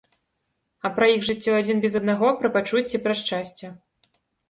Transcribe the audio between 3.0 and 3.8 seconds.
пра шчасце.